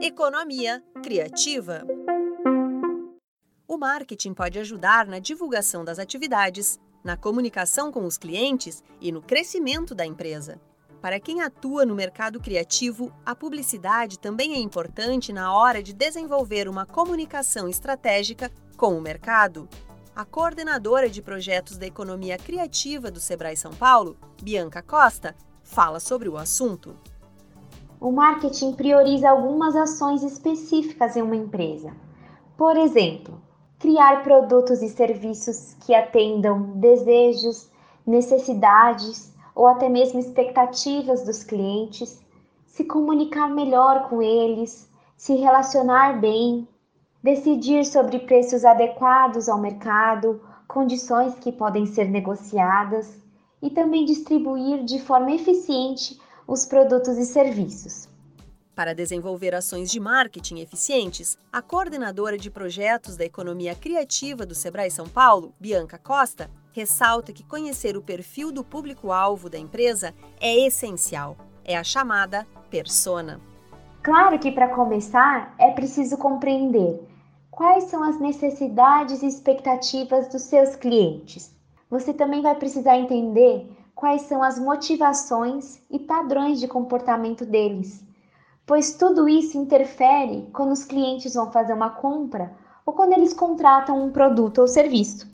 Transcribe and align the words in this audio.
Economia 0.00 0.84
criativa. 1.02 1.82
O 3.66 3.78
marketing 3.78 4.34
pode 4.34 4.58
ajudar 4.58 5.06
na 5.06 5.18
divulgação 5.18 5.84
das 5.84 5.98
atividades, 5.98 6.78
na 7.02 7.16
comunicação 7.16 7.90
com 7.90 8.04
os 8.04 8.18
clientes 8.18 8.84
e 9.00 9.10
no 9.10 9.22
crescimento 9.22 9.94
da 9.94 10.04
empresa. 10.04 10.60
Para 11.00 11.18
quem 11.18 11.40
atua 11.40 11.86
no 11.86 11.94
mercado 11.94 12.38
criativo, 12.38 13.10
a 13.24 13.34
publicidade 13.34 14.18
também 14.18 14.54
é 14.54 14.58
importante 14.58 15.32
na 15.32 15.54
hora 15.54 15.82
de 15.82 15.94
desenvolver 15.94 16.68
uma 16.68 16.84
comunicação 16.84 17.66
estratégica 17.66 18.52
com 18.76 18.98
o 18.98 19.00
mercado. 19.00 19.68
A 20.14 20.24
coordenadora 20.24 21.08
de 21.08 21.22
projetos 21.22 21.78
da 21.78 21.86
economia 21.86 22.36
criativa 22.36 23.10
do 23.10 23.20
Sebrae 23.20 23.56
São 23.56 23.72
Paulo, 23.72 24.16
Bianca 24.42 24.82
Costa, 24.82 25.34
fala 25.62 26.00
sobre 26.00 26.28
o 26.28 26.36
assunto. 26.36 26.96
O 28.00 28.12
marketing 28.12 28.72
prioriza 28.72 29.30
algumas 29.30 29.74
ações 29.74 30.22
específicas 30.22 31.16
em 31.16 31.22
uma 31.22 31.36
empresa. 31.36 31.94
Por 32.56 32.76
exemplo, 32.76 33.40
criar 33.78 34.22
produtos 34.22 34.82
e 34.82 34.88
serviços 34.88 35.74
que 35.84 35.94
atendam 35.94 36.72
desejos, 36.74 37.70
necessidades 38.06 39.34
ou 39.54 39.66
até 39.66 39.88
mesmo 39.88 40.20
expectativas 40.20 41.24
dos 41.24 41.42
clientes, 41.42 42.22
se 42.66 42.84
comunicar 42.84 43.48
melhor 43.48 44.08
com 44.08 44.20
eles, 44.20 44.90
se 45.16 45.34
relacionar 45.34 46.20
bem, 46.20 46.68
decidir 47.22 47.86
sobre 47.86 48.18
preços 48.20 48.64
adequados 48.64 49.48
ao 49.48 49.58
mercado, 49.58 50.42
condições 50.68 51.34
que 51.38 51.50
podem 51.50 51.86
ser 51.86 52.10
negociadas 52.10 53.16
e 53.62 53.70
também 53.70 54.04
distribuir 54.04 54.84
de 54.84 55.00
forma 55.00 55.32
eficiente 55.32 56.20
os 56.46 56.64
produtos 56.64 57.18
e 57.18 57.24
serviços. 57.24 58.08
Para 58.74 58.94
desenvolver 58.94 59.54
ações 59.54 59.90
de 59.90 59.98
marketing 59.98 60.58
eficientes, 60.58 61.38
a 61.50 61.62
coordenadora 61.62 62.36
de 62.36 62.50
projetos 62.50 63.16
da 63.16 63.24
economia 63.24 63.74
criativa 63.74 64.44
do 64.44 64.54
Sebrae 64.54 64.90
São 64.90 65.08
Paulo, 65.08 65.54
Bianca 65.58 65.98
Costa, 65.98 66.50
ressalta 66.72 67.32
que 67.32 67.42
conhecer 67.42 67.96
o 67.96 68.02
perfil 68.02 68.52
do 68.52 68.62
público-alvo 68.62 69.48
da 69.48 69.58
empresa 69.58 70.14
é 70.38 70.66
essencial. 70.66 71.38
É 71.64 71.74
a 71.74 71.82
chamada 71.82 72.46
persona. 72.70 73.40
Claro 74.02 74.38
que 74.38 74.52
para 74.52 74.68
começar 74.68 75.54
é 75.58 75.70
preciso 75.70 76.18
compreender 76.18 77.00
quais 77.50 77.84
são 77.84 78.04
as 78.04 78.20
necessidades 78.20 79.22
e 79.22 79.26
expectativas 79.26 80.28
dos 80.28 80.42
seus 80.42 80.76
clientes. 80.76 81.50
Você 81.88 82.12
também 82.12 82.42
vai 82.42 82.54
precisar 82.54 82.98
entender 82.98 83.66
quais 83.96 84.22
são 84.22 84.44
as 84.44 84.60
motivações 84.60 85.80
e 85.90 85.98
padrões 85.98 86.60
de 86.60 86.68
comportamento 86.68 87.44
deles 87.44 88.06
pois 88.66 88.92
tudo 88.94 89.28
isso 89.28 89.56
interfere 89.56 90.48
quando 90.52 90.72
os 90.72 90.82
clientes 90.84 91.34
vão 91.34 91.52
fazer 91.52 91.72
uma 91.72 91.90
compra 91.90 92.52
ou 92.84 92.92
quando 92.92 93.12
eles 93.12 93.32
contratam 93.32 94.04
um 94.04 94.10
produto 94.10 94.58
ou 94.58 94.68
serviço. 94.68 95.28